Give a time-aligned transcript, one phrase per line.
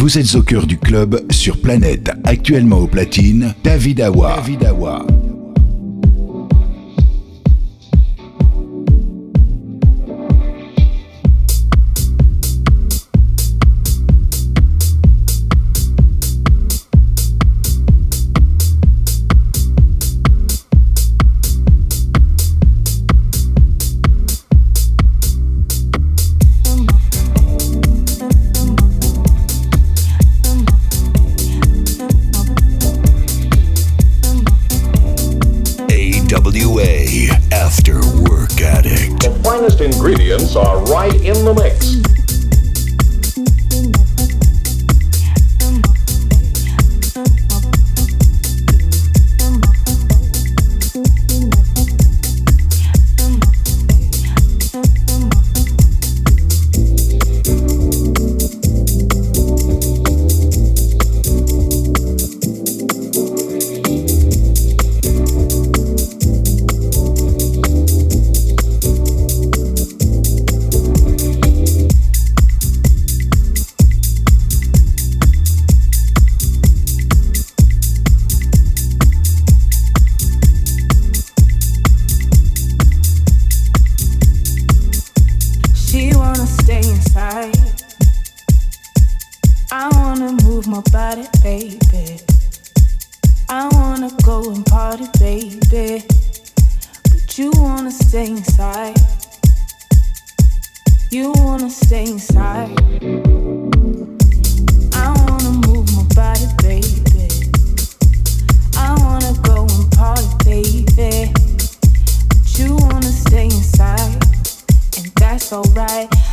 [0.00, 4.42] Vous êtes au cœur du club sur Planète, actuellement au platine, David Awa.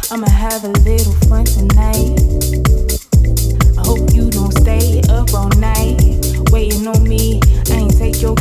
[0.10, 2.16] I'ma have a little fun tonight.
[3.78, 6.00] I hope you don't stay up all night
[6.50, 7.42] waiting on me.
[7.70, 8.34] I ain't take your.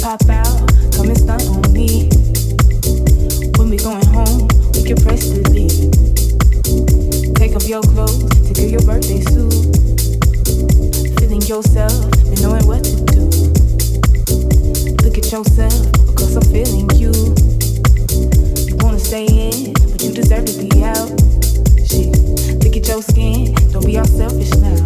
[0.00, 0.70] Pop out,
[1.16, 2.08] stunt on me.
[3.58, 5.44] When we going home, we can press the.
[7.36, 9.52] Take off your clothes to your birthday suit.
[11.20, 11.92] Feeling yourself
[12.24, 13.28] and knowing what to do.
[15.04, 17.21] Look at yourself, cause I'm feeling you.
[22.92, 24.76] your skin, don't be all selfish now.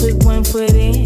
[0.00, 0.99] Put one foot in.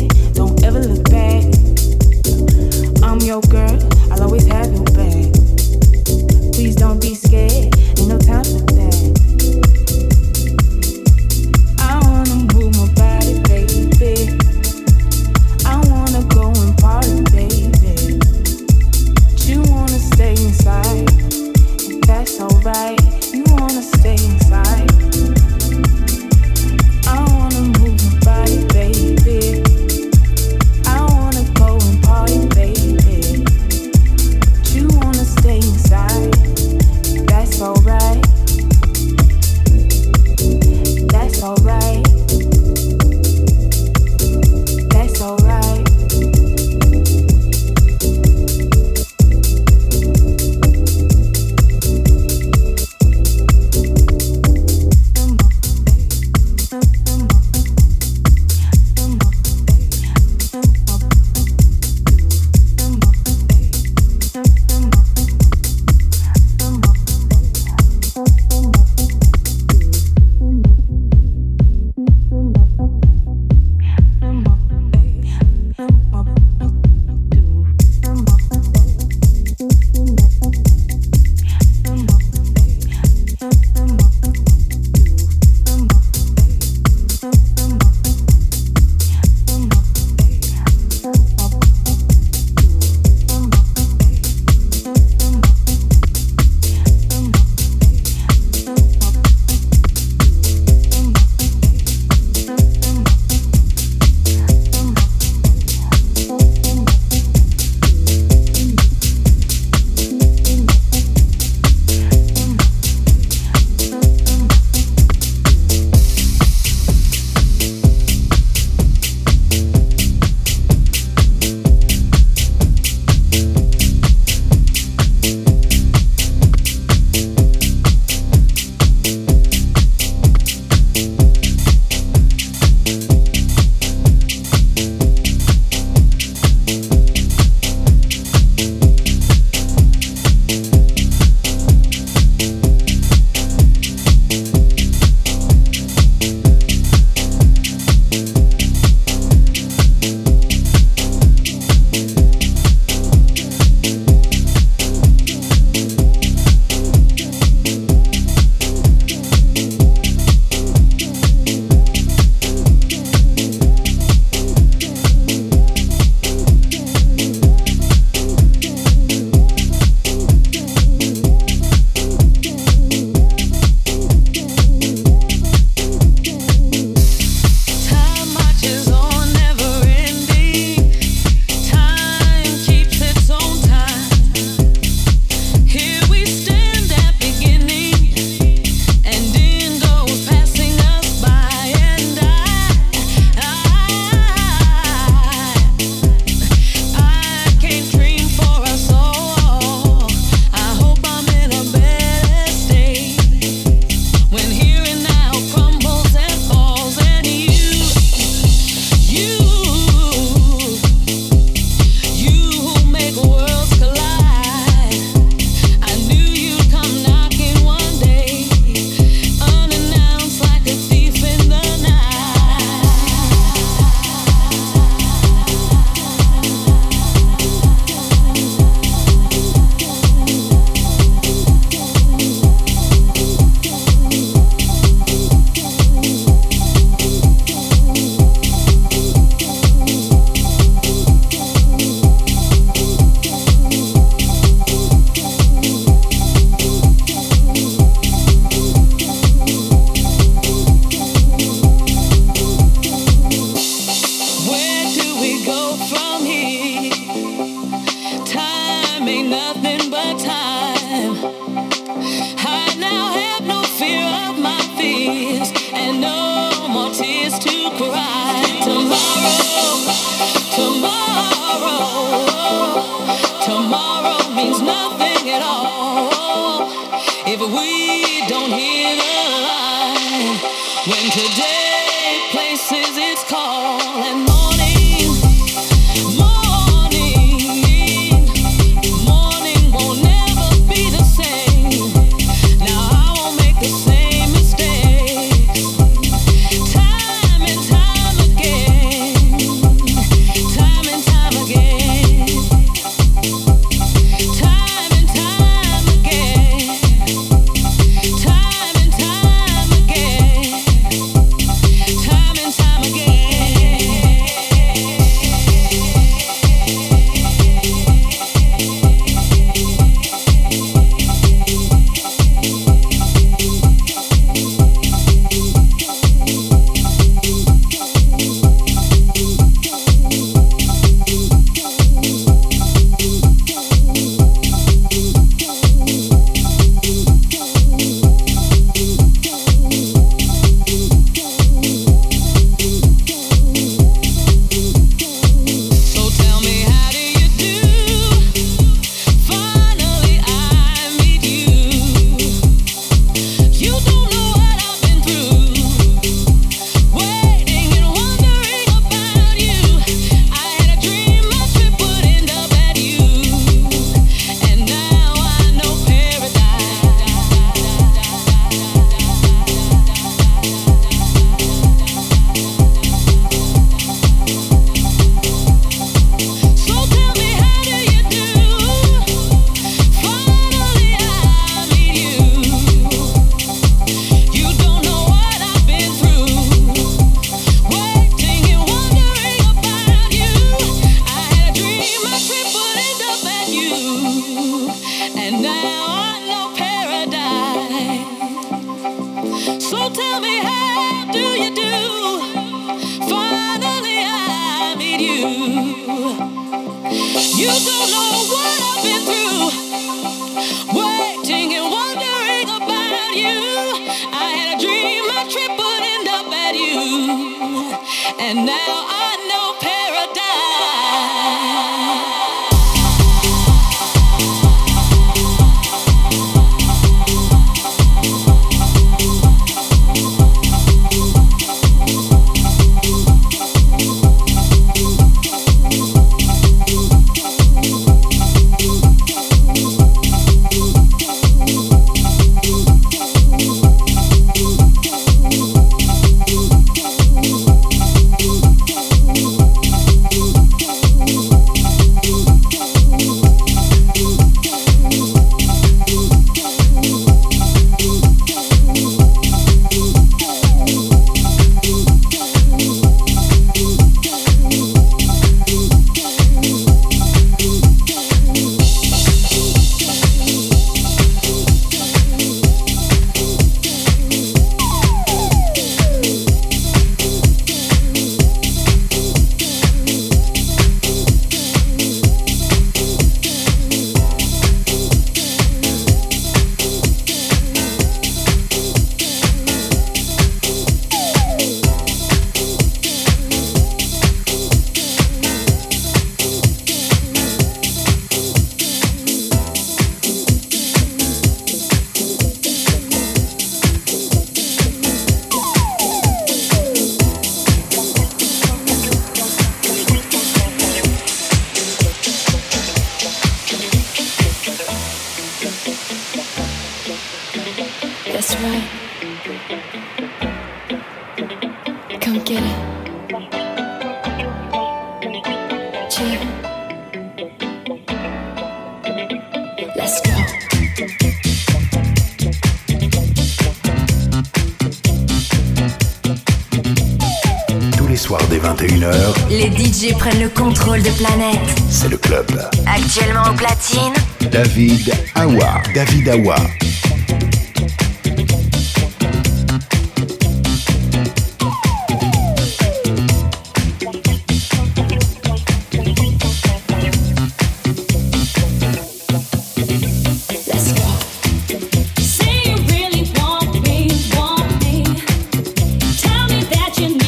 [566.75, 567.04] that you know.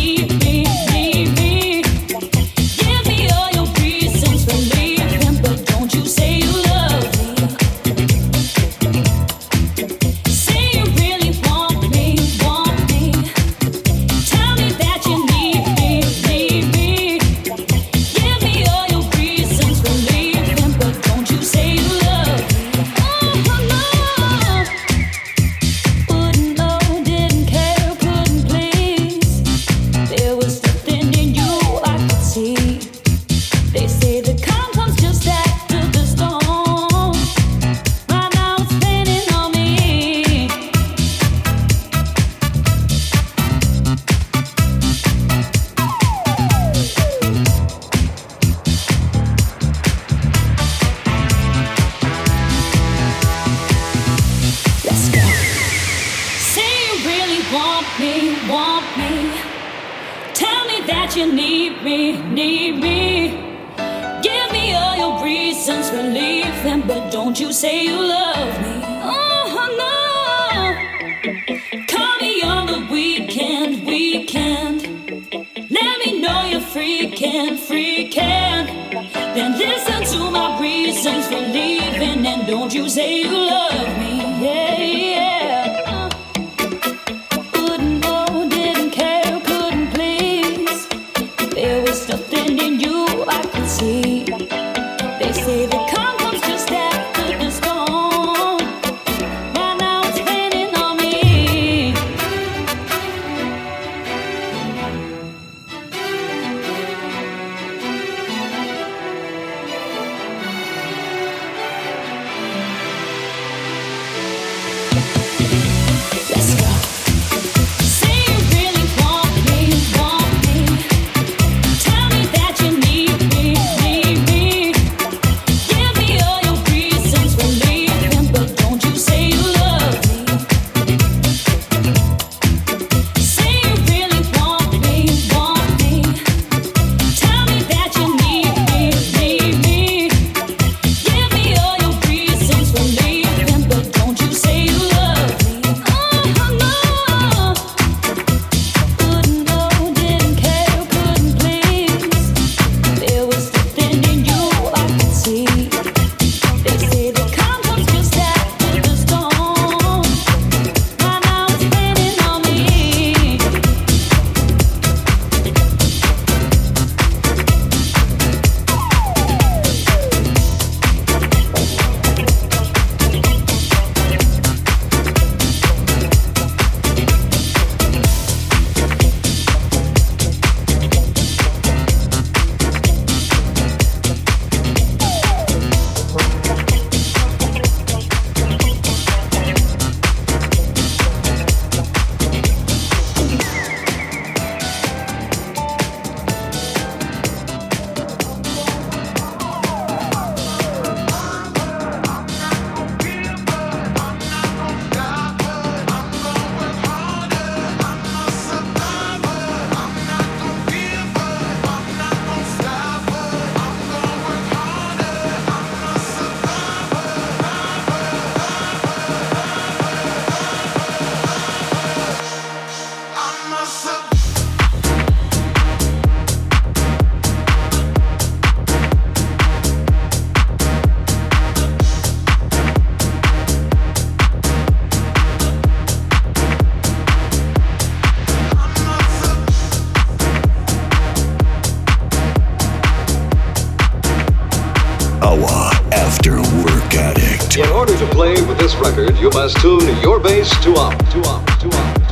[249.21, 252.06] You must tune your bass to up, to up, to up.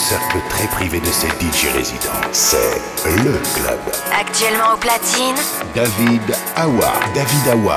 [0.00, 2.20] cercle très privé de ses DJ résidents.
[2.32, 3.78] C'est le club.
[4.18, 5.36] Actuellement au platine,
[5.74, 6.22] David
[6.56, 6.92] Awa.
[7.14, 7.76] David Awa.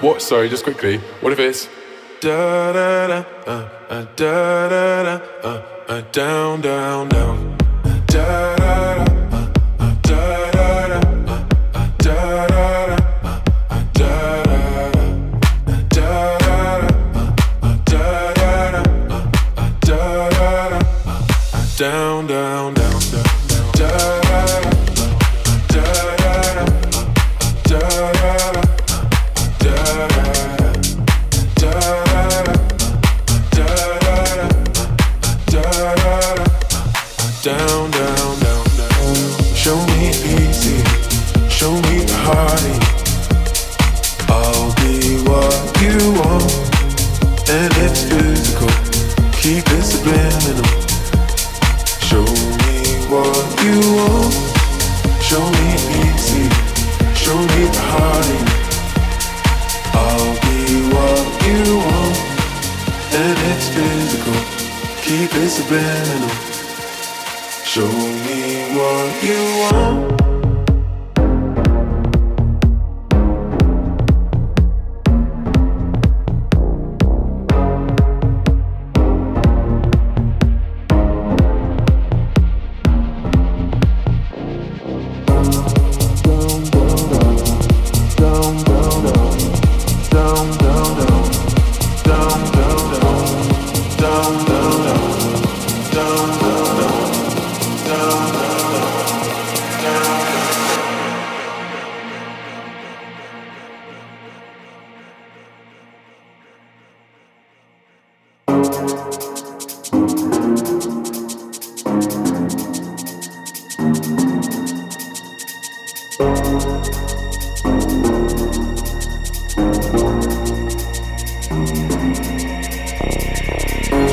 [0.00, 0.22] What?
[0.22, 0.98] Sorry, just quickly.
[1.22, 1.68] What if it's
[2.20, 5.18] da da da uh, uh, da da da
[5.88, 8.97] uh, down, down, down, da da da.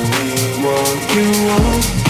[0.00, 2.09] me what you want.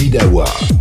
[0.00, 0.79] Vidawa.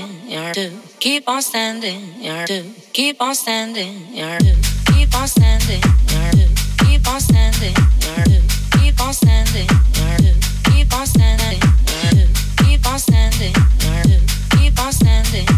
[0.00, 0.80] Standing.
[1.00, 2.14] Keep on standing.
[2.92, 4.06] Keep on standing.
[4.86, 5.80] Keep on standing.
[6.78, 7.74] Keep on standing.
[8.72, 9.66] Keep on standing.
[10.64, 11.62] Keep on standing.
[12.60, 13.52] Keep on standing.
[14.58, 15.50] Keep on standing.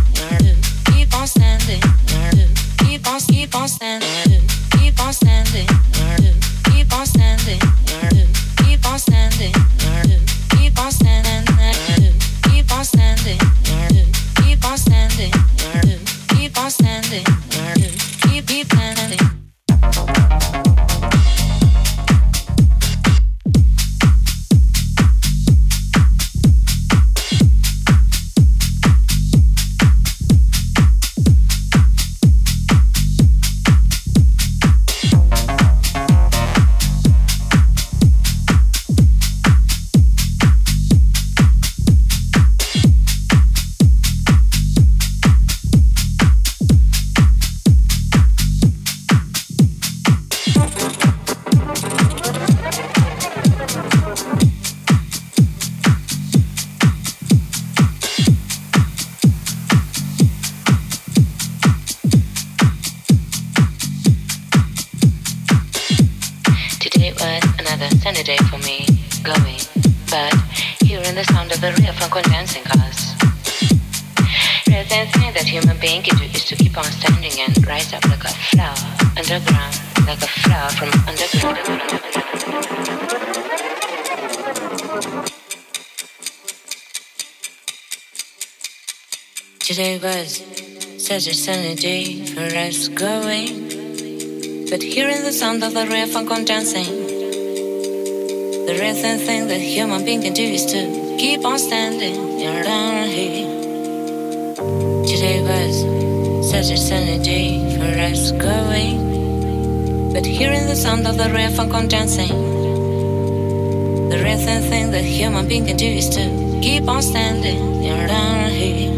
[1.03, 2.49] keep on standing, you're do.
[2.79, 4.22] Keep
[68.13, 69.61] Such a day for us going.
[70.11, 70.35] But
[70.87, 72.63] hearing the sound of the real funk on dancing,
[74.67, 77.33] the rhythm thing that human being can do is to keep on standing.
[77.39, 78.13] You're down here.
[89.61, 90.43] Today was
[90.99, 93.71] such a sunny day for us going.
[94.69, 97.02] But hearing the sound of the real funk on dancing,
[98.73, 103.47] the reason thing that human being can do is to keep on standing around here.
[105.05, 111.29] Today was such a sunny day for us going, but hearing the sound of the
[111.29, 112.33] river condensing.
[114.09, 118.91] The reason thing that human being can do is to keep on standing around here.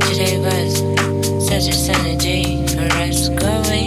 [0.00, 0.78] Today was
[1.46, 3.86] such a sunny day for us going,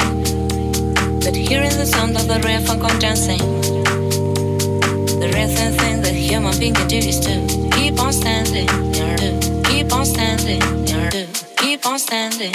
[1.20, 3.68] but hearing the sound of the river condensing
[6.89, 6.95] do.
[6.97, 8.68] is to Keep on standing.
[9.64, 10.62] Keep on standing.
[11.58, 12.54] Keep on standing.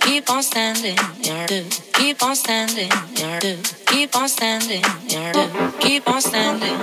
[0.00, 0.96] Keep on standing.
[1.92, 2.90] Keep on standing.
[3.88, 4.82] Keep on standing.
[5.80, 6.82] Keep on standing.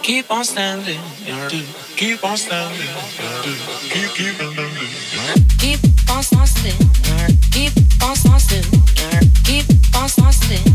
[0.00, 1.00] Keep on standing.
[2.82, 5.00] Keep keep standing.
[5.58, 6.72] Keep on standing,
[7.50, 7.72] keep
[8.02, 9.64] on standing, keep
[9.94, 10.69] on standing,